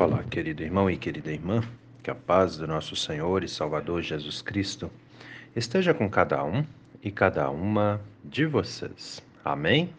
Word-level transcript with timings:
Olá, 0.00 0.22
querido 0.22 0.62
irmão 0.62 0.88
e 0.88 0.96
querida 0.96 1.32
irmã, 1.32 1.60
que 2.04 2.08
a 2.08 2.14
paz 2.14 2.56
do 2.56 2.68
nosso 2.68 2.94
Senhor 2.94 3.42
e 3.42 3.48
Salvador 3.48 4.00
Jesus 4.00 4.40
Cristo 4.40 4.88
esteja 5.56 5.92
com 5.92 6.08
cada 6.08 6.44
um 6.44 6.64
e 7.02 7.10
cada 7.10 7.50
uma 7.50 8.00
de 8.24 8.46
vocês. 8.46 9.20
Amém? 9.44 9.92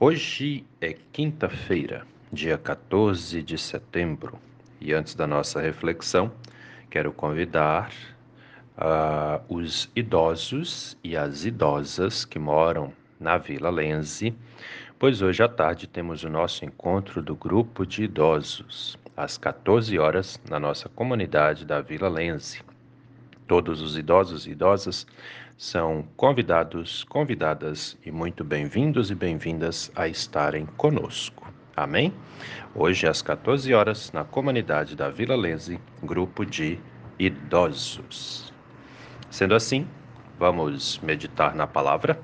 Hoje 0.00 0.66
é 0.80 0.96
quinta-feira, 1.12 2.04
dia 2.32 2.58
14 2.58 3.44
de 3.44 3.56
setembro, 3.56 4.40
e 4.80 4.92
antes 4.92 5.14
da 5.14 5.24
nossa 5.24 5.60
reflexão, 5.60 6.32
quero 6.90 7.12
convidar 7.12 7.92
uh, 8.76 9.54
os 9.54 9.88
idosos 9.94 10.98
e 11.04 11.16
as 11.16 11.44
idosas 11.44 12.24
que 12.24 12.40
moram 12.40 12.92
na 13.20 13.38
Vila 13.38 13.70
Lense 13.70 14.34
pois 14.98 15.22
hoje 15.22 15.42
à 15.42 15.48
tarde 15.48 15.86
temos 15.86 16.22
o 16.24 16.30
nosso 16.30 16.64
encontro 16.64 17.22
do 17.22 17.34
grupo 17.34 17.84
de 17.86 18.04
idosos, 18.04 18.98
às 19.16 19.36
14 19.36 19.98
horas, 19.98 20.40
na 20.48 20.58
nossa 20.58 20.88
comunidade 20.88 21.64
da 21.64 21.80
Vila 21.80 22.08
Lense. 22.08 22.62
Todos 23.46 23.80
os 23.82 23.96
idosos 23.96 24.46
e 24.46 24.50
idosas 24.50 25.06
são 25.56 26.06
convidados, 26.16 27.04
convidadas 27.04 27.96
e 28.04 28.10
muito 28.10 28.42
bem-vindos 28.42 29.10
e 29.10 29.14
bem-vindas 29.14 29.90
a 29.94 30.08
estarem 30.08 30.66
conosco. 30.76 31.52
Amém? 31.76 32.12
Hoje 32.74 33.06
às 33.06 33.20
14 33.20 33.74
horas, 33.74 34.12
na 34.12 34.24
comunidade 34.24 34.96
da 34.96 35.10
Vila 35.10 35.36
Lense, 35.36 35.78
grupo 36.02 36.46
de 36.46 36.78
idosos. 37.18 38.52
Sendo 39.28 39.54
assim, 39.54 39.86
vamos 40.38 40.98
meditar 41.00 41.54
na 41.54 41.66
palavra. 41.66 42.18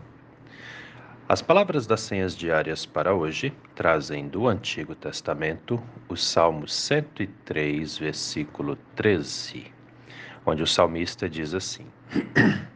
As 1.30 1.40
palavras 1.40 1.86
das 1.86 2.00
senhas 2.00 2.36
diárias 2.36 2.84
para 2.84 3.14
hoje 3.14 3.52
trazem 3.76 4.26
do 4.26 4.48
Antigo 4.48 4.96
Testamento 4.96 5.80
o 6.08 6.16
Salmo 6.16 6.66
103, 6.66 7.98
versículo 7.98 8.74
13, 8.96 9.72
onde 10.44 10.64
o 10.64 10.66
salmista 10.66 11.28
diz 11.28 11.54
assim: 11.54 11.86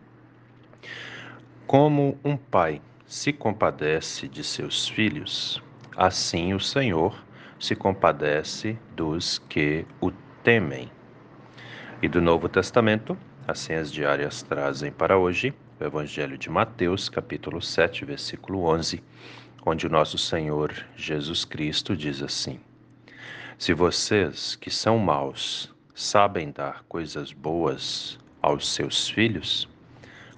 Como 1.66 2.16
um 2.24 2.36
pai 2.36 2.80
se 3.04 3.32
compadece 3.32 4.28
de 4.28 4.44
seus 4.44 4.88
filhos, 4.88 5.60
assim 5.96 6.54
o 6.54 6.60
Senhor 6.60 7.24
se 7.58 7.74
compadece 7.74 8.78
dos 8.94 9.40
que 9.48 9.84
o 10.00 10.12
temem. 10.44 10.88
E 12.00 12.06
do 12.06 12.22
Novo 12.22 12.48
Testamento, 12.48 13.18
as 13.48 13.58
senhas 13.58 13.90
diárias 13.90 14.42
trazem 14.42 14.92
para 14.92 15.18
hoje 15.18 15.52
Evangelho 15.84 16.38
de 16.38 16.48
Mateus, 16.48 17.08
capítulo 17.08 17.60
7, 17.60 18.04
versículo 18.04 18.64
11, 18.64 19.02
onde 19.66 19.86
o 19.86 19.90
nosso 19.90 20.16
Senhor 20.16 20.72
Jesus 20.96 21.44
Cristo 21.44 21.96
diz 21.96 22.22
assim: 22.22 22.58
Se 23.58 23.74
vocês 23.74 24.56
que 24.56 24.70
são 24.70 24.98
maus 24.98 25.72
sabem 25.94 26.50
dar 26.50 26.82
coisas 26.88 27.32
boas 27.32 28.18
aos 28.40 28.68
seus 28.68 29.08
filhos, 29.08 29.68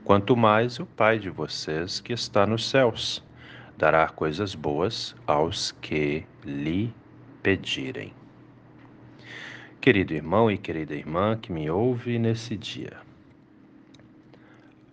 quanto 0.05 0.37
mais 0.37 0.79
o 0.81 0.87
Pai 0.87 1.19
de 1.19 1.31
vocês 1.31 2.01
que 2.01 2.13
está 2.13 2.47
nos 2.47 2.69
céus 2.69 3.25
dará 3.77 4.09
coisas 4.09 4.55
boas 4.55 5.15
aos 5.27 5.71
que 5.71 6.25
lhe 6.45 6.93
pedirem. 7.43 8.13
Querido 9.81 10.15
irmão 10.15 10.51
e 10.51 10.59
querida 10.59 10.95
irmã 10.95 11.39
que 11.41 11.53
me 11.53 11.71
ouve 11.71 12.19
nesse 12.19 12.57
dia, 12.57 13.06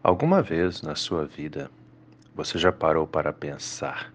Alguma 0.04 0.42
vez 0.42 0.82
na 0.82 0.96
sua 0.96 1.24
vida 1.26 1.72
você 2.36 2.60
já 2.60 2.74
parou 2.74 3.08
para 3.08 3.32
pensar 3.32 4.14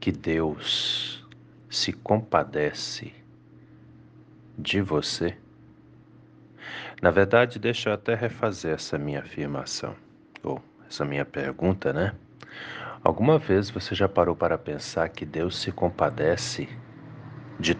que 0.00 0.10
Deus 0.10 1.24
se 1.70 1.92
compadece 1.92 3.14
de 4.58 4.80
você? 4.80 5.38
Na 7.00 7.12
verdade, 7.12 7.60
deixa 7.60 7.90
eu 7.90 7.94
até 7.94 8.16
refazer 8.16 8.74
essa 8.74 8.98
minha 8.98 9.20
afirmação, 9.20 9.94
ou 10.42 10.60
essa 10.88 11.04
minha 11.04 11.24
pergunta, 11.24 11.92
né? 11.92 12.12
Alguma 13.04 13.38
vez 13.38 13.70
você 13.70 13.94
já 13.94 14.08
parou 14.08 14.34
para 14.34 14.58
pensar 14.58 15.08
que 15.08 15.24
Deus 15.24 15.56
se 15.56 15.70
compadece 15.70 16.68
de 17.60 17.76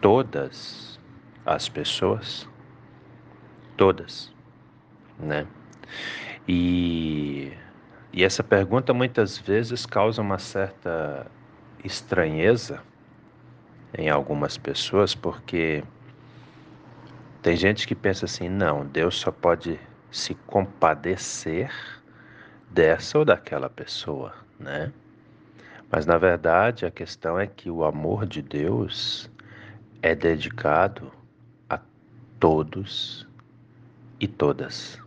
todas 0.00 1.00
as 1.44 1.68
pessoas? 1.68 2.48
Todas, 3.76 4.32
né? 5.18 5.44
E, 6.48 7.52
e 8.10 8.24
essa 8.24 8.42
pergunta 8.42 8.94
muitas 8.94 9.36
vezes 9.36 9.84
causa 9.84 10.22
uma 10.22 10.38
certa 10.38 11.26
estranheza 11.84 12.82
em 13.96 14.08
algumas 14.08 14.56
pessoas, 14.56 15.14
porque 15.14 15.84
tem 17.42 17.54
gente 17.54 17.86
que 17.86 17.94
pensa 17.94 18.24
assim: 18.24 18.48
não, 18.48 18.86
Deus 18.86 19.18
só 19.18 19.30
pode 19.30 19.78
se 20.10 20.34
compadecer 20.46 21.70
dessa 22.70 23.18
ou 23.18 23.26
daquela 23.26 23.68
pessoa, 23.68 24.34
né? 24.58 24.90
Mas 25.90 26.06
na 26.06 26.16
verdade 26.16 26.86
a 26.86 26.90
questão 26.90 27.38
é 27.38 27.46
que 27.46 27.70
o 27.70 27.84
amor 27.84 28.24
de 28.24 28.40
Deus 28.40 29.30
é 30.00 30.14
dedicado 30.14 31.12
a 31.68 31.78
todos 32.38 33.26
e 34.18 34.26
todas. 34.26 34.98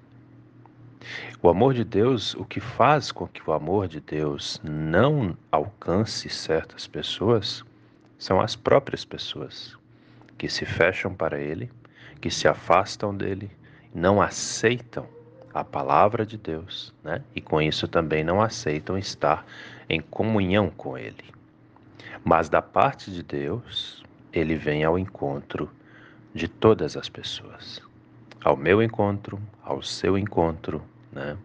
O 1.42 1.50
amor 1.50 1.74
de 1.74 1.84
Deus, 1.84 2.36
o 2.36 2.46
que 2.46 2.60
faz 2.60 3.12
com 3.12 3.28
que 3.28 3.42
o 3.50 3.54
amor 3.54 3.88
de 3.88 4.00
Deus 4.00 4.62
não 4.64 5.36
alcance 5.52 6.30
certas 6.30 6.88
pessoas, 6.88 7.64
são 8.18 8.40
as 8.40 8.56
próprias 8.56 9.04
pessoas 9.04 9.76
que 10.38 10.48
se 10.48 10.66
fecham 10.66 11.14
para 11.14 11.40
Ele, 11.40 11.72
que 12.20 12.30
se 12.30 12.48
afastam 12.48 13.16
dele, 13.16 13.50
não 13.94 14.22
aceitam 14.22 15.08
a 15.54 15.64
palavra 15.64 16.26
de 16.26 16.38
Deus, 16.38 16.94
né? 17.04 17.22
E 17.36 17.42
com 17.42 17.62
isso 17.62 17.88
também 17.88 18.24
não 18.24 18.42
aceitam 18.42 18.98
estar 18.98 19.46
em 19.90 20.00
comunhão 20.00 20.70
com 20.70 20.98
Ele. 20.98 21.26
Mas 22.24 22.48
da 22.48 22.62
parte 22.62 23.12
de 23.12 23.24
Deus, 23.24 24.04
Ele 24.32 24.56
vem 24.56 24.84
ao 24.84 24.98
encontro 24.98 25.70
de 26.34 26.48
todas 26.48 26.96
as 26.96 27.10
pessoas. 27.10 27.82
Ao 28.44 28.58
meu 28.58 28.82
encontro, 28.82 29.40
ao 29.64 29.84
seu 29.84 30.18
encontro, 30.18 30.82
né? 31.12 31.38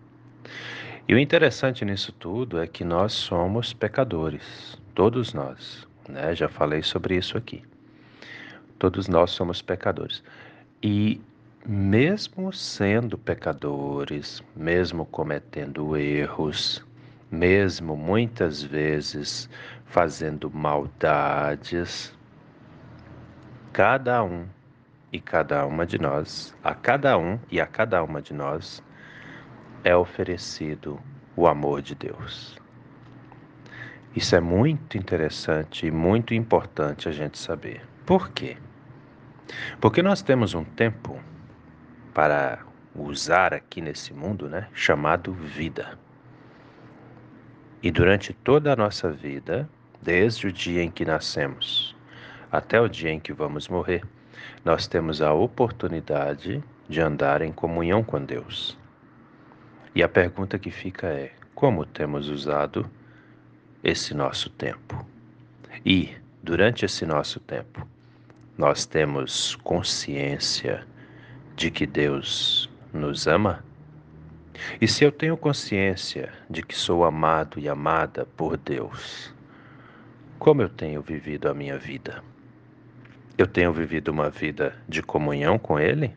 E 1.06 1.14
o 1.14 1.18
interessante 1.18 1.84
nisso 1.84 2.10
tudo 2.12 2.58
é 2.58 2.66
que 2.66 2.84
nós 2.84 3.12
somos 3.12 3.72
pecadores, 3.74 4.76
todos 4.94 5.34
nós, 5.34 5.86
né? 6.08 6.34
Já 6.34 6.48
falei 6.48 6.82
sobre 6.82 7.16
isso 7.16 7.36
aqui. 7.36 7.62
Todos 8.78 9.08
nós 9.08 9.30
somos 9.30 9.60
pecadores. 9.60 10.22
E 10.82 11.20
mesmo 11.66 12.52
sendo 12.52 13.18
pecadores, 13.18 14.42
mesmo 14.54 15.04
cometendo 15.04 15.96
erros, 15.96 16.84
mesmo 17.30 17.94
muitas 17.94 18.62
vezes 18.62 19.50
fazendo 19.84 20.50
maldades, 20.50 22.16
cada 23.72 24.24
um 24.24 24.46
e 25.16 25.20
cada 25.20 25.64
uma 25.64 25.86
de 25.86 25.98
nós, 25.98 26.54
a 26.62 26.74
cada 26.74 27.16
um 27.16 27.38
e 27.50 27.58
a 27.58 27.66
cada 27.66 28.02
uma 28.04 28.20
de 28.20 28.34
nós, 28.34 28.82
é 29.82 29.96
oferecido 29.96 31.00
o 31.34 31.46
amor 31.46 31.80
de 31.80 31.94
Deus. 31.94 32.58
Isso 34.14 34.36
é 34.36 34.40
muito 34.40 34.98
interessante 34.98 35.86
e 35.86 35.90
muito 35.90 36.34
importante 36.34 37.08
a 37.08 37.12
gente 37.12 37.38
saber. 37.38 37.80
Por 38.04 38.30
quê? 38.30 38.58
Porque 39.80 40.02
nós 40.02 40.20
temos 40.20 40.52
um 40.52 40.64
tempo 40.64 41.18
para 42.12 42.58
usar 42.94 43.54
aqui 43.54 43.80
nesse 43.80 44.12
mundo, 44.12 44.50
né, 44.50 44.68
chamado 44.74 45.32
vida. 45.32 45.98
E 47.82 47.90
durante 47.90 48.34
toda 48.34 48.72
a 48.72 48.76
nossa 48.76 49.10
vida, 49.10 49.68
desde 50.02 50.46
o 50.46 50.52
dia 50.52 50.82
em 50.82 50.90
que 50.90 51.04
nascemos 51.06 51.96
até 52.52 52.78
o 52.80 52.88
dia 52.88 53.10
em 53.10 53.20
que 53.20 53.32
vamos 53.32 53.68
morrer, 53.68 54.02
nós 54.64 54.86
temos 54.86 55.22
a 55.22 55.32
oportunidade 55.32 56.62
de 56.88 57.00
andar 57.00 57.42
em 57.42 57.52
comunhão 57.52 58.02
com 58.02 58.24
Deus. 58.24 58.76
E 59.94 60.02
a 60.02 60.08
pergunta 60.08 60.58
que 60.58 60.70
fica 60.70 61.06
é: 61.06 61.32
como 61.54 61.84
temos 61.84 62.28
usado 62.28 62.90
esse 63.82 64.14
nosso 64.14 64.50
tempo? 64.50 65.06
E, 65.84 66.14
durante 66.42 66.84
esse 66.84 67.06
nosso 67.06 67.40
tempo, 67.40 67.86
nós 68.56 68.86
temos 68.86 69.56
consciência 69.56 70.86
de 71.54 71.70
que 71.70 71.86
Deus 71.86 72.68
nos 72.92 73.26
ama? 73.26 73.64
E 74.80 74.88
se 74.88 75.04
eu 75.04 75.12
tenho 75.12 75.36
consciência 75.36 76.32
de 76.48 76.62
que 76.62 76.74
sou 76.74 77.04
amado 77.04 77.58
e 77.58 77.68
amada 77.68 78.26
por 78.36 78.56
Deus, 78.56 79.34
como 80.38 80.62
eu 80.62 80.68
tenho 80.68 81.02
vivido 81.02 81.48
a 81.48 81.54
minha 81.54 81.78
vida? 81.78 82.22
Eu 83.38 83.46
tenho 83.46 83.70
vivido 83.72 84.08
uma 84.08 84.30
vida 84.30 84.74
de 84.88 85.02
comunhão 85.02 85.58
com 85.58 85.78
Ele? 85.78 86.16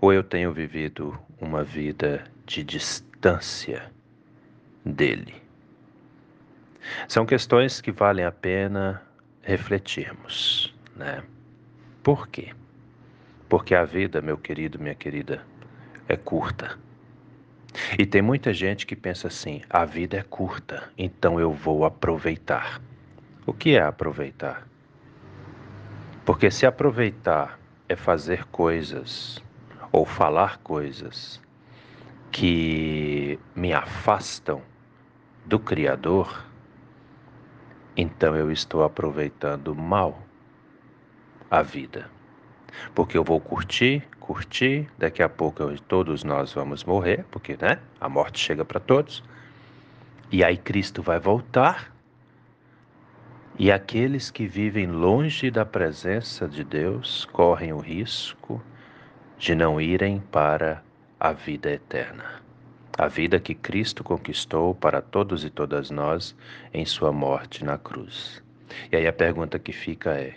Ou 0.00 0.12
eu 0.12 0.22
tenho 0.22 0.52
vivido 0.52 1.18
uma 1.38 1.62
vida 1.62 2.24
de 2.46 2.64
distância 2.64 3.92
dele. 4.84 5.34
São 7.06 7.26
questões 7.26 7.80
que 7.82 7.92
valem 7.92 8.24
a 8.24 8.32
pena 8.32 9.02
refletirmos, 9.42 10.74
né? 10.96 11.22
Por 12.02 12.26
quê? 12.28 12.54
Porque 13.46 13.74
a 13.74 13.84
vida, 13.84 14.22
meu 14.22 14.38
querido, 14.38 14.78
minha 14.78 14.94
querida, 14.94 15.44
é 16.08 16.16
curta. 16.16 16.78
E 17.98 18.06
tem 18.06 18.22
muita 18.22 18.54
gente 18.54 18.86
que 18.86 18.96
pensa 18.96 19.28
assim: 19.28 19.60
a 19.68 19.84
vida 19.84 20.16
é 20.16 20.22
curta, 20.22 20.90
então 20.96 21.38
eu 21.38 21.52
vou 21.52 21.84
aproveitar. 21.84 22.80
O 23.46 23.52
que 23.52 23.76
é 23.76 23.82
aproveitar? 23.82 24.69
Porque 26.30 26.48
se 26.48 26.64
aproveitar 26.64 27.58
é 27.88 27.96
fazer 27.96 28.44
coisas 28.46 29.42
ou 29.90 30.06
falar 30.06 30.58
coisas 30.58 31.40
que 32.30 33.36
me 33.52 33.72
afastam 33.72 34.62
do 35.44 35.58
Criador, 35.58 36.46
então 37.96 38.36
eu 38.36 38.52
estou 38.52 38.84
aproveitando 38.84 39.74
mal 39.74 40.22
a 41.50 41.62
vida. 41.62 42.08
Porque 42.94 43.18
eu 43.18 43.24
vou 43.24 43.40
curtir, 43.40 44.06
curtir, 44.20 44.88
daqui 44.96 45.24
a 45.24 45.28
pouco 45.28 45.64
eu, 45.64 45.76
todos 45.80 46.22
nós 46.22 46.52
vamos 46.52 46.84
morrer, 46.84 47.24
porque 47.32 47.58
né, 47.60 47.80
a 48.00 48.08
morte 48.08 48.38
chega 48.38 48.64
para 48.64 48.78
todos. 48.78 49.20
E 50.30 50.44
aí 50.44 50.56
Cristo 50.56 51.02
vai 51.02 51.18
voltar. 51.18 51.89
E 53.58 53.70
aqueles 53.70 54.30
que 54.30 54.46
vivem 54.46 54.86
longe 54.86 55.50
da 55.50 55.66
presença 55.66 56.48
de 56.48 56.64
Deus 56.64 57.26
correm 57.26 57.72
o 57.72 57.78
risco 57.78 58.62
de 59.38 59.54
não 59.54 59.80
irem 59.80 60.20
para 60.30 60.82
a 61.18 61.32
vida 61.32 61.70
eterna. 61.70 62.40
A 62.96 63.08
vida 63.08 63.40
que 63.40 63.54
Cristo 63.54 64.04
conquistou 64.04 64.74
para 64.74 65.00
todos 65.00 65.44
e 65.44 65.50
todas 65.50 65.90
nós 65.90 66.34
em 66.72 66.84
sua 66.84 67.12
morte 67.12 67.64
na 67.64 67.78
cruz. 67.78 68.42
E 68.90 68.96
aí 68.96 69.06
a 69.06 69.12
pergunta 69.12 69.58
que 69.58 69.72
fica 69.72 70.12
é: 70.12 70.36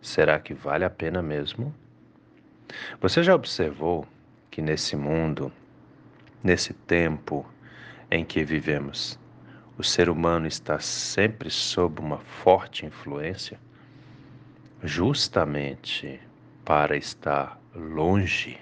será 0.00 0.38
que 0.38 0.54
vale 0.54 0.84
a 0.84 0.90
pena 0.90 1.22
mesmo? 1.22 1.74
Você 3.00 3.22
já 3.22 3.34
observou 3.34 4.06
que 4.50 4.60
nesse 4.60 4.96
mundo, 4.96 5.52
nesse 6.42 6.72
tempo 6.72 7.46
em 8.10 8.24
que 8.24 8.44
vivemos, 8.44 9.18
o 9.78 9.84
ser 9.84 10.10
humano 10.10 10.48
está 10.48 10.80
sempre 10.80 11.48
sob 11.48 12.00
uma 12.00 12.18
forte 12.18 12.84
influência, 12.84 13.60
justamente 14.82 16.20
para 16.64 16.96
estar 16.96 17.60
longe 17.72 18.58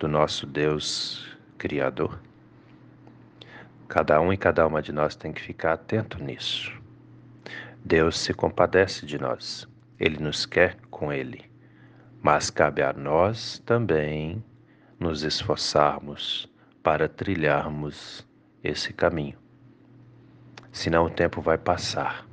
do 0.00 0.08
nosso 0.08 0.48
Deus 0.48 1.38
Criador? 1.56 2.20
Cada 3.86 4.20
um 4.20 4.32
e 4.32 4.36
cada 4.36 4.66
uma 4.66 4.82
de 4.82 4.90
nós 4.90 5.14
tem 5.14 5.32
que 5.32 5.40
ficar 5.40 5.74
atento 5.74 6.20
nisso. 6.20 6.72
Deus 7.84 8.18
se 8.18 8.34
compadece 8.34 9.06
de 9.06 9.16
nós, 9.16 9.68
Ele 9.98 10.18
nos 10.18 10.44
quer 10.44 10.76
com 10.90 11.12
Ele, 11.12 11.44
mas 12.20 12.50
cabe 12.50 12.82
a 12.82 12.92
nós 12.92 13.60
também 13.60 14.44
nos 14.98 15.22
esforçarmos 15.22 16.52
para 16.82 17.08
trilharmos 17.08 18.26
esse 18.64 18.92
caminho. 18.92 19.38
Senão 20.80 21.04
o 21.04 21.10
tempo 21.10 21.42
vai 21.42 21.58
passar 21.58 22.26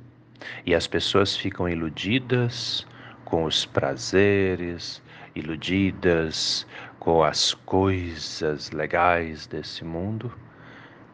e 0.64 0.74
as 0.74 0.86
pessoas 0.86 1.36
ficam 1.36 1.68
iludidas 1.68 2.86
com 3.22 3.44
os 3.44 3.66
prazeres, 3.66 5.02
iludidas 5.34 6.66
com 6.98 7.22
as 7.22 7.52
coisas 7.52 8.70
legais 8.70 9.46
desse 9.46 9.84
mundo, 9.84 10.32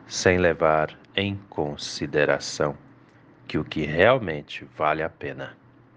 sem 0.06 0.38
levar 0.38 0.96
em 1.16 1.34
consideração 1.50 2.78
que 3.48 3.58
o 3.58 3.64
que 3.64 3.84
realmente 3.84 4.64
vale 4.76 5.02
a 5.02 5.10
pena 5.10 5.56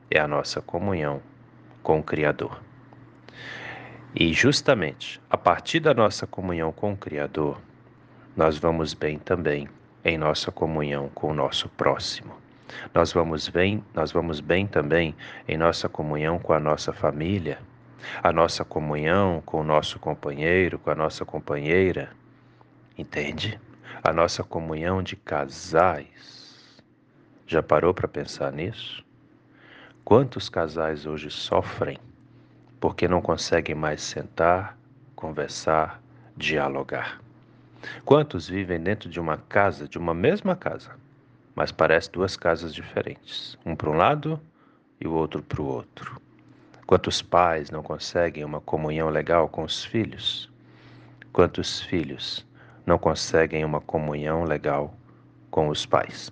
é 0.09 0.19
a 0.19 0.27
nossa 0.27 0.59
comunhão 0.59 1.21
com 1.83 1.99
o 1.99 2.03
Criador. 2.03 2.59
E 4.15 4.33
justamente 4.33 5.21
a 5.29 5.37
partir 5.37 5.81
da 5.81 5.93
nossa 5.93 6.25
comunhão 6.25 6.71
com 6.71 6.93
o 6.93 6.97
Criador, 6.97 7.61
nós 8.35 8.57
vamos 8.57 8.95
bem 8.95 9.19
também 9.19 9.69
em 10.03 10.17
nossa 10.17 10.51
comunhão 10.51 11.09
com 11.13 11.31
o 11.31 11.33
nosso 11.33 11.69
próximo. 11.69 12.35
Nós 12.93 13.13
vamos 13.13 13.47
bem, 13.49 13.83
nós 13.93 14.11
vamos 14.11 14.39
bem 14.39 14.67
também 14.67 15.15
em 15.47 15.57
nossa 15.57 15.87
comunhão 15.87 16.39
com 16.39 16.53
a 16.53 16.59
nossa 16.59 16.91
família, 16.91 17.59
a 18.21 18.31
nossa 18.31 18.63
comunhão 18.63 19.41
com 19.45 19.61
o 19.61 19.63
nosso 19.63 19.99
companheiro, 19.99 20.77
com 20.79 20.89
a 20.89 20.95
nossa 20.95 21.25
companheira. 21.25 22.09
Entende? 22.97 23.59
A 24.03 24.11
nossa 24.11 24.43
comunhão 24.43 25.01
de 25.01 25.15
casais. 25.15 26.83
Já 27.45 27.63
parou 27.63 27.93
para 27.93 28.07
pensar 28.07 28.51
nisso? 28.51 29.03
Quantos 30.03 30.49
casais 30.49 31.05
hoje 31.05 31.29
sofrem 31.29 31.97
porque 32.79 33.07
não 33.07 33.21
conseguem 33.21 33.75
mais 33.75 34.01
sentar, 34.01 34.77
conversar, 35.15 36.01
dialogar? 36.35 37.19
Quantos 38.03 38.47
vivem 38.49 38.79
dentro 38.79 39.09
de 39.09 39.19
uma 39.19 39.37
casa, 39.37 39.87
de 39.87 39.97
uma 39.97 40.13
mesma 40.13 40.55
casa, 40.55 40.95
mas 41.55 41.71
parece 41.71 42.11
duas 42.11 42.35
casas 42.37 42.73
diferentes, 42.73 43.57
um 43.65 43.75
para 43.75 43.89
um 43.89 43.97
lado 43.97 44.39
e 44.99 45.07
o 45.07 45.13
outro 45.13 45.41
para 45.43 45.61
o 45.61 45.65
outro. 45.65 46.21
Quantos 46.85 47.21
pais 47.21 47.69
não 47.69 47.83
conseguem 47.83 48.45
uma 48.45 48.61
comunhão 48.61 49.09
legal 49.09 49.49
com 49.49 49.63
os 49.63 49.83
filhos? 49.83 50.49
Quantos 51.33 51.81
filhos 51.81 52.45
não 52.85 52.97
conseguem 52.97 53.65
uma 53.65 53.81
comunhão 53.81 54.43
legal 54.43 54.93
com 55.51 55.67
os 55.67 55.85
pais? 55.85 56.31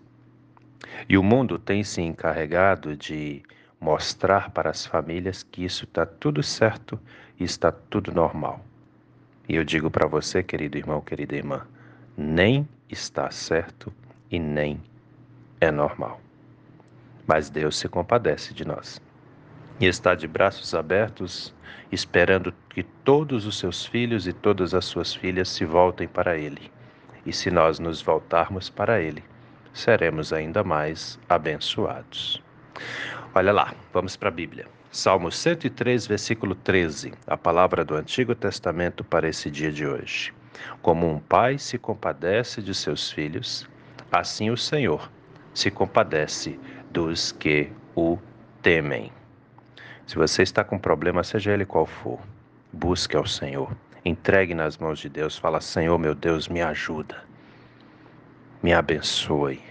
E 1.09 1.17
o 1.17 1.23
mundo 1.23 1.59
tem 1.59 1.83
se 1.83 2.01
encarregado 2.01 2.95
de 2.95 3.43
mostrar 3.79 4.51
para 4.51 4.69
as 4.69 4.85
famílias 4.85 5.43
que 5.43 5.65
isso 5.65 5.83
está 5.83 6.05
tudo 6.05 6.41
certo 6.41 6.99
e 7.39 7.43
está 7.43 7.71
tudo 7.71 8.11
normal. 8.11 8.63
E 9.47 9.55
eu 9.55 9.63
digo 9.63 9.91
para 9.91 10.07
você, 10.07 10.41
querido 10.41 10.77
irmão, 10.77 11.01
querida 11.01 11.35
irmã, 11.35 11.65
nem 12.17 12.67
está 12.89 13.29
certo 13.29 13.93
e 14.31 14.39
nem 14.39 14.81
é 15.61 15.71
normal. 15.71 16.19
Mas 17.27 17.49
Deus 17.49 17.77
se 17.77 17.87
compadece 17.87 18.53
de 18.53 18.65
nós 18.65 19.01
e 19.79 19.85
está 19.85 20.15
de 20.15 20.27
braços 20.27 20.73
abertos, 20.73 21.53
esperando 21.91 22.53
que 22.69 22.83
todos 22.83 23.45
os 23.45 23.59
seus 23.59 23.85
filhos 23.85 24.27
e 24.27 24.33
todas 24.33 24.73
as 24.73 24.85
suas 24.85 25.13
filhas 25.13 25.49
se 25.49 25.65
voltem 25.65 26.07
para 26.07 26.37
Ele. 26.37 26.71
E 27.25 27.33
se 27.33 27.51
nós 27.51 27.79
nos 27.79 28.01
voltarmos 28.01 28.69
para 28.69 29.01
Ele, 29.01 29.23
seremos 29.73 30.31
ainda 30.31 30.63
mais 30.63 31.19
abençoados. 31.27 32.41
Olha 33.33 33.51
lá, 33.51 33.73
vamos 33.91 34.15
para 34.15 34.29
a 34.29 34.31
Bíblia. 34.31 34.65
Salmo 34.95 35.29
103, 35.29 36.07
versículo 36.07 36.55
13, 36.55 37.11
a 37.27 37.35
palavra 37.35 37.83
do 37.83 37.95
Antigo 37.95 38.33
Testamento 38.33 39.03
para 39.03 39.27
esse 39.27 39.51
dia 39.51 39.69
de 39.69 39.85
hoje. 39.85 40.33
Como 40.81 41.05
um 41.05 41.19
pai 41.19 41.57
se 41.57 41.77
compadece 41.77 42.61
de 42.61 42.73
seus 42.73 43.11
filhos, 43.11 43.67
assim 44.09 44.49
o 44.51 44.55
Senhor 44.55 45.11
se 45.53 45.69
compadece 45.69 46.57
dos 46.89 47.33
que 47.33 47.69
o 47.93 48.17
temem. 48.61 49.11
Se 50.07 50.15
você 50.15 50.43
está 50.43 50.63
com 50.63 50.79
problema, 50.79 51.25
seja 51.25 51.51
ele 51.51 51.65
qual 51.65 51.85
for, 51.85 52.21
busque 52.71 53.17
ao 53.17 53.27
Senhor. 53.27 53.75
Entregue 54.05 54.53
nas 54.53 54.77
mãos 54.77 54.97
de 54.97 55.09
Deus. 55.09 55.37
Fala, 55.37 55.59
Senhor, 55.59 55.99
meu 55.99 56.15
Deus, 56.15 56.47
me 56.47 56.61
ajuda. 56.61 57.21
Me 58.63 58.71
abençoe. 58.71 59.61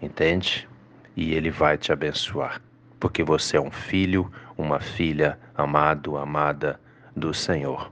Entende? 0.00 0.68
E 1.16 1.34
Ele 1.34 1.50
vai 1.50 1.76
te 1.76 1.92
abençoar. 1.92 2.67
Porque 2.98 3.22
você 3.22 3.56
é 3.56 3.60
um 3.60 3.70
filho, 3.70 4.30
uma 4.56 4.80
filha 4.80 5.38
amado, 5.54 6.16
amada 6.16 6.80
do 7.14 7.32
Senhor. 7.32 7.90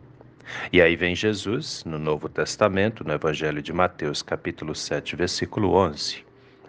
E 0.72 0.80
aí 0.80 0.94
vem 0.96 1.14
Jesus, 1.14 1.84
no 1.84 1.98
Novo 1.98 2.28
Testamento, 2.28 3.04
no 3.04 3.12
Evangelho 3.12 3.60
de 3.60 3.72
Mateus, 3.72 4.22
capítulo 4.22 4.74
7, 4.74 5.16
versículo 5.16 5.74
11 5.74 6.26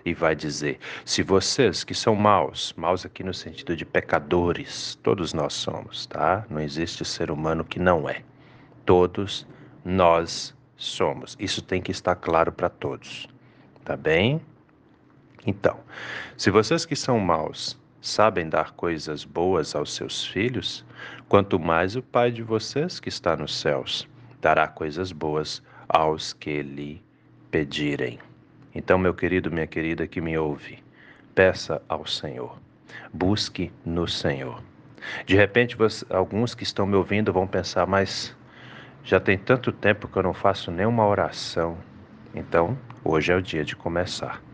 e 0.10 0.14
vai 0.14 0.36
dizer: 0.36 0.80
se 1.04 1.22
vocês 1.22 1.84
que 1.84 1.94
são 1.94 2.16
maus, 2.16 2.74
maus 2.78 3.06
aqui 3.06 3.24
no 3.24 3.34
sentido 3.34 3.76
de 3.76 3.86
pecadores, 3.86 4.98
todos 5.04 5.34
nós 5.34 5.54
somos, 5.54 6.06
tá? 6.06 6.46
Não 6.50 6.62
existe 6.62 7.04
ser 7.04 7.30
humano 7.30 7.66
que 7.66 7.80
não 7.80 8.10
é. 8.10 8.24
Todos 8.86 9.46
nós 9.84 10.56
somos. 10.78 11.36
Isso 11.40 11.62
tem 11.62 11.82
que 11.82 11.92
estar 11.92 12.16
claro 12.16 12.52
para 12.52 12.70
todos, 12.70 13.28
tá 13.84 13.98
bem? 13.98 14.42
Então, 15.46 15.80
se 16.38 16.50
vocês 16.50 16.86
que 16.86 16.96
são 16.96 17.20
maus 17.20 17.78
sabem 18.08 18.48
dar 18.48 18.72
coisas 18.72 19.26
boas 19.26 19.76
aos 19.76 19.94
seus 19.94 20.26
filhos, 20.26 20.86
quanto 21.28 21.60
mais 21.60 21.96
o 21.96 22.02
Pai 22.02 22.32
de 22.32 22.42
vocês 22.42 23.00
que 23.00 23.10
está 23.10 23.36
nos 23.36 23.60
céus 23.60 24.08
dará 24.42 24.68
coisas 24.68 25.12
boas 25.12 25.62
aos 25.90 26.32
que 26.32 26.62
lhe 26.62 27.04
pedirem. 27.52 28.18
Então, 28.74 28.98
meu 28.98 29.14
querido, 29.14 29.52
minha 29.52 29.68
querida 29.68 30.08
que 30.08 30.22
me 30.22 30.38
ouve, 30.38 30.82
peça 31.36 31.82
ao 31.90 32.06
Senhor, 32.06 32.58
busque 33.12 33.72
no 33.86 34.08
Senhor. 34.08 34.64
De 35.26 35.36
repente, 35.36 35.76
você, 35.76 36.06
alguns 36.10 36.56
que 36.56 36.64
estão 36.64 36.86
me 36.86 36.96
ouvindo 36.96 37.34
vão 37.34 37.46
pensar, 37.46 37.86
mas 37.86 38.36
já 39.04 39.20
tem 39.20 39.38
tanto 39.38 39.72
tempo 39.72 40.08
que 40.08 40.18
eu 40.18 40.24
não 40.24 40.34
faço 40.34 40.72
nenhuma 40.72 41.06
oração. 41.06 41.78
Então, 42.34 42.78
hoje 43.04 43.34
é 43.34 43.36
o 43.36 43.42
dia 43.42 43.66
de 43.66 43.76
começar. 43.76 44.47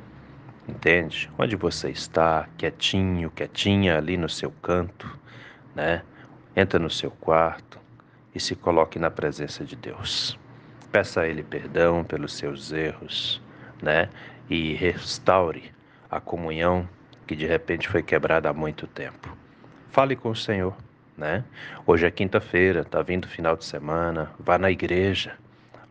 Entende? 0.68 1.30
Onde 1.38 1.56
você 1.56 1.90
está, 1.90 2.48
quietinho, 2.58 3.30
quietinha 3.30 3.98
ali 3.98 4.18
no 4.18 4.30
seu 4.30 4.52
canto, 4.62 5.08
né? 5.76 6.04
Entra 6.56 6.80
no 6.80 6.90
seu 6.90 7.12
quarto 7.12 7.80
e 8.34 8.40
se 8.40 8.56
coloque 8.56 9.00
na 9.00 9.12
presença 9.12 9.64
de 9.64 9.76
Deus. 9.76 10.38
Peça 10.92 11.22
a 11.22 11.28
Ele 11.28 11.44
perdão 11.44 12.04
pelos 12.04 12.34
seus 12.34 12.72
erros, 12.72 13.42
né? 13.82 14.10
E 14.50 14.74
restaure 14.74 15.72
a 16.10 16.20
comunhão 16.20 16.88
que 17.26 17.36
de 17.36 17.46
repente 17.46 17.88
foi 17.88 18.04
quebrada 18.04 18.50
há 18.50 18.54
muito 18.54 18.86
tempo. 18.86 19.36
Fale 19.90 20.16
com 20.16 20.30
o 20.30 20.36
Senhor, 20.36 20.76
né? 21.18 21.44
Hoje 21.86 22.06
é 22.06 22.12
quinta-feira, 22.12 22.84
tá 22.84 23.02
vindo 23.02 23.28
final 23.28 23.56
de 23.56 23.66
semana, 23.66 24.32
vá 24.40 24.58
na 24.58 24.70
igreja. 24.70 25.34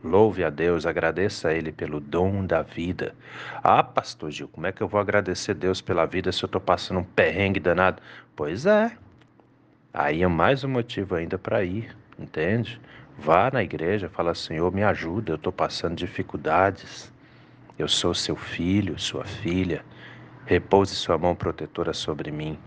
Louve 0.04 0.42
a 0.42 0.50
Deus, 0.50 0.84
agradeça 0.84 1.48
a 1.48 1.54
Ele 1.54 1.70
pelo 1.70 2.00
dom 2.00 2.44
da 2.44 2.60
vida. 2.62 3.14
Ah, 3.62 3.84
pastor 3.84 4.32
Gil, 4.32 4.48
como 4.48 4.66
é 4.66 4.72
que 4.72 4.82
eu 4.82 4.88
vou 4.88 5.00
agradecer 5.00 5.52
a 5.52 5.54
Deus 5.54 5.80
pela 5.80 6.04
vida 6.06 6.32
se 6.32 6.42
eu 6.42 6.46
estou 6.46 6.60
passando 6.60 7.00
um 7.00 7.04
perrengue 7.04 7.60
danado? 7.60 8.02
Pois 8.34 8.66
é. 8.66 8.96
Aí 9.94 10.22
é 10.22 10.26
mais 10.26 10.64
um 10.64 10.68
motivo 10.68 11.14
ainda 11.14 11.38
para 11.38 11.62
ir, 11.62 11.96
entende? 12.18 12.80
Vá 13.16 13.48
na 13.52 13.62
igreja, 13.62 14.08
fala, 14.08 14.34
Senhor, 14.34 14.72
me 14.72 14.82
ajuda, 14.82 15.32
eu 15.32 15.36
estou 15.36 15.52
passando 15.52 15.94
dificuldades. 15.94 17.12
Eu 17.78 17.86
sou 17.86 18.12
seu 18.12 18.34
filho, 18.34 18.98
sua 18.98 19.24
filha. 19.24 19.84
Repouse 20.46 20.96
sua 20.96 21.16
mão 21.16 21.36
protetora 21.36 21.92
sobre 21.92 22.32
mim. 22.32 22.58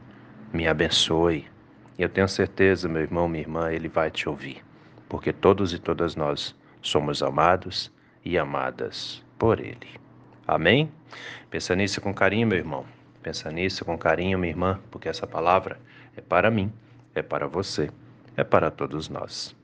Me 0.54 0.68
abençoe. 0.68 1.48
Eu 2.00 2.08
tenho 2.08 2.30
certeza, 2.30 2.88
meu 2.88 3.02
irmão, 3.02 3.28
minha 3.28 3.44
irmã, 3.44 3.72
ele 3.72 3.90
vai 3.90 4.10
te 4.10 4.30
ouvir. 4.30 4.64
Porque 5.10 5.34
todos 5.34 5.74
e 5.74 5.80
todas 5.80 6.16
nós 6.16 6.56
somos 6.88 7.24
amados 7.24 7.92
e 8.24 8.38
amadas 8.38 9.24
por 9.38 9.60
Ele. 9.60 9.90
Amém? 10.48 10.92
Pensa 11.50 11.76
nisso 11.76 12.00
com 12.00 12.14
carinho, 12.14 12.48
meu 12.48 12.58
irmão. 12.58 12.86
Pensa 13.24 13.52
nisso 13.52 13.84
com 13.84 13.98
carinho, 13.98 14.38
minha 14.38 14.52
irmã, 14.52 14.80
porque 14.92 15.10
essa 15.10 15.26
palavra 15.26 15.80
é 16.16 16.22
para 16.22 16.52
mim, 16.52 16.72
é 17.16 17.24
para 17.24 17.48
você, 17.48 17.90
é 18.38 18.44
para 18.44 18.70
todos 18.70 19.10
nós. 19.10 19.56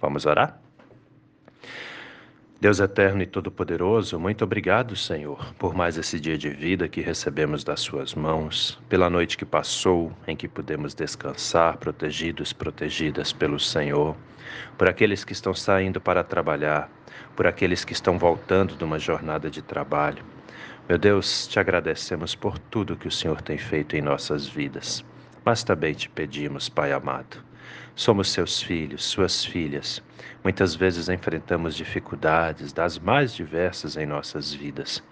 Vamos 0.00 0.24
orar? 0.24 0.60
Deus 2.60 2.80
eterno 2.80 3.22
e 3.22 3.26
todo-poderoso, 3.26 4.18
muito 4.18 4.42
obrigado, 4.42 4.96
Senhor, 4.96 5.54
por 5.54 5.76
mais 5.76 5.96
esse 5.96 6.18
dia 6.18 6.36
de 6.36 6.50
vida 6.50 6.88
que 6.88 7.00
recebemos 7.00 7.62
das 7.62 7.78
Suas 7.78 8.16
mãos, 8.16 8.80
pela 8.88 9.08
noite 9.08 9.38
que 9.38 9.44
passou, 9.44 10.12
em 10.26 10.34
que 10.34 10.48
pudemos 10.48 10.92
descansar, 10.92 11.76
protegidos, 11.76 12.52
protegidas 12.52 13.32
pelo 13.32 13.60
Senhor, 13.60 14.16
por 14.76 14.88
aqueles 14.88 15.22
que 15.22 15.32
estão 15.32 15.54
saindo 15.54 16.00
para 16.00 16.24
trabalhar, 16.24 16.90
por 17.36 17.46
aqueles 17.46 17.84
que 17.84 17.92
estão 17.92 18.18
voltando 18.18 18.74
de 18.74 18.82
uma 18.82 18.98
jornada 18.98 19.48
de 19.48 19.62
trabalho. 19.62 20.24
Meu 20.88 20.98
Deus, 20.98 21.46
te 21.46 21.60
agradecemos 21.60 22.34
por 22.34 22.58
tudo 22.58 22.96
que 22.96 23.06
o 23.06 23.12
Senhor 23.12 23.40
tem 23.40 23.56
feito 23.56 23.94
em 23.94 24.02
nossas 24.02 24.48
vidas, 24.48 25.04
mas 25.44 25.62
também 25.62 25.94
te 25.94 26.08
pedimos, 26.08 26.68
Pai 26.68 26.90
amado, 26.90 27.36
Somos 27.94 28.30
seus 28.30 28.62
filhos, 28.62 29.04
suas 29.04 29.44
filhas. 29.44 30.02
Muitas 30.44 30.74
vezes 30.74 31.08
enfrentamos 31.08 31.74
dificuldades 31.74 32.72
das 32.72 32.98
mais 32.98 33.34
diversas 33.34 33.96
em 33.96 34.06
nossas 34.06 34.52
vidas. 34.52 35.02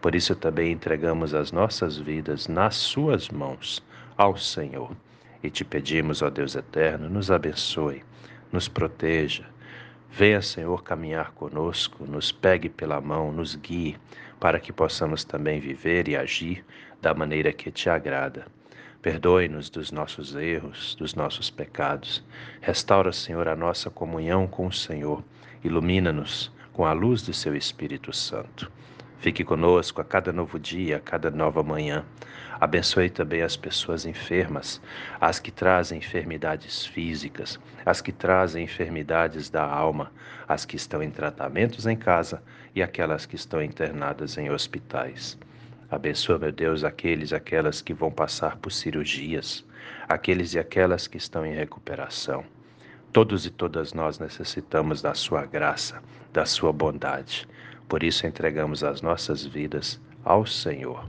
Por 0.00 0.14
isso 0.14 0.34
também 0.36 0.72
entregamos 0.72 1.34
as 1.34 1.50
nossas 1.50 1.98
vidas 1.98 2.46
nas 2.46 2.76
suas 2.76 3.28
mãos 3.28 3.82
ao 4.16 4.36
Senhor. 4.36 4.96
E 5.42 5.50
te 5.50 5.64
pedimos, 5.64 6.22
ó 6.22 6.30
Deus 6.30 6.54
eterno, 6.54 7.08
nos 7.08 7.30
abençoe, 7.30 8.04
nos 8.52 8.68
proteja. 8.68 9.44
Venha, 10.10 10.40
Senhor, 10.40 10.82
caminhar 10.82 11.32
conosco, 11.32 12.06
nos 12.06 12.32
pegue 12.32 12.68
pela 12.68 13.00
mão, 13.00 13.30
nos 13.32 13.54
guie, 13.54 13.98
para 14.40 14.58
que 14.58 14.72
possamos 14.72 15.24
também 15.24 15.60
viver 15.60 16.08
e 16.08 16.16
agir 16.16 16.64
da 17.02 17.12
maneira 17.12 17.52
que 17.52 17.70
te 17.70 17.90
agrada. 17.90 18.46
Perdoe-nos 19.06 19.70
dos 19.70 19.92
nossos 19.92 20.34
erros, 20.34 20.96
dos 20.96 21.14
nossos 21.14 21.48
pecados. 21.48 22.24
Restaura, 22.60 23.12
Senhor, 23.12 23.46
a 23.46 23.54
nossa 23.54 23.88
comunhão 23.88 24.48
com 24.48 24.66
o 24.66 24.72
Senhor. 24.72 25.22
Ilumina-nos 25.62 26.50
com 26.72 26.84
a 26.84 26.92
luz 26.92 27.22
do 27.22 27.32
seu 27.32 27.54
Espírito 27.54 28.12
Santo. 28.12 28.68
Fique 29.20 29.44
conosco 29.44 30.00
a 30.00 30.04
cada 30.04 30.32
novo 30.32 30.58
dia, 30.58 30.96
a 30.96 31.00
cada 31.00 31.30
nova 31.30 31.62
manhã. 31.62 32.04
Abençoe 32.60 33.08
também 33.08 33.42
as 33.42 33.56
pessoas 33.56 34.04
enfermas, 34.04 34.82
as 35.20 35.38
que 35.38 35.52
trazem 35.52 35.98
enfermidades 35.98 36.84
físicas, 36.84 37.60
as 37.84 38.00
que 38.00 38.10
trazem 38.10 38.64
enfermidades 38.64 39.48
da 39.48 39.64
alma, 39.64 40.10
as 40.48 40.64
que 40.64 40.74
estão 40.74 41.00
em 41.00 41.12
tratamentos 41.12 41.86
em 41.86 41.96
casa 41.96 42.42
e 42.74 42.82
aquelas 42.82 43.24
que 43.24 43.36
estão 43.36 43.62
internadas 43.62 44.36
em 44.36 44.50
hospitais. 44.50 45.38
Abençoa, 45.88 46.36
meu 46.36 46.50
Deus, 46.50 46.82
aqueles 46.82 47.30
e 47.30 47.34
aquelas 47.36 47.80
que 47.80 47.94
vão 47.94 48.10
passar 48.10 48.56
por 48.56 48.72
cirurgias, 48.72 49.64
aqueles 50.08 50.52
e 50.54 50.58
aquelas 50.58 51.06
que 51.06 51.16
estão 51.16 51.46
em 51.46 51.54
recuperação. 51.54 52.44
Todos 53.12 53.46
e 53.46 53.50
todas 53.50 53.92
nós 53.92 54.18
necessitamos 54.18 55.00
da 55.00 55.14
Sua 55.14 55.46
graça, 55.46 56.02
da 56.32 56.44
Sua 56.44 56.72
bondade. 56.72 57.48
Por 57.88 58.02
isso 58.02 58.26
entregamos 58.26 58.82
as 58.82 59.00
nossas 59.00 59.44
vidas 59.46 60.00
ao 60.24 60.44
Senhor. 60.44 61.08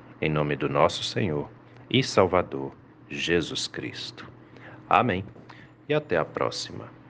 em 0.21 0.29
nome 0.29 0.55
do 0.55 0.69
nosso 0.69 1.03
Senhor 1.03 1.49
e 1.89 2.03
Salvador, 2.03 2.71
Jesus 3.09 3.67
Cristo. 3.67 4.29
Amém. 4.87 5.25
E 5.89 5.93
até 5.93 6.15
a 6.15 6.23
próxima. 6.23 7.00